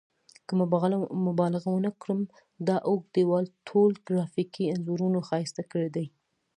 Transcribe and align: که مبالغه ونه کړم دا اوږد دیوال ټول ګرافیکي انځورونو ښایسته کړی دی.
که 0.47 0.53
مبالغه 1.27 1.67
ونه 1.77 1.91
کړم 2.01 2.19
دا 2.67 2.75
اوږد 2.89 3.07
دیوال 3.15 3.45
ټول 3.67 3.91
ګرافیکي 4.07 4.63
انځورونو 4.73 5.19
ښایسته 5.27 5.61
کړی 5.71 5.89
دی. 5.95 6.05